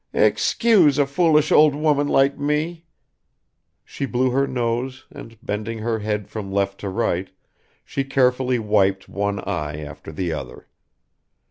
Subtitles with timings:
[0.13, 2.85] "Excuse a foolish old woman like me."
[3.85, 7.29] She blew her nose, and bending her head from left to right,
[7.85, 10.67] she carefully wiped one eye after the other.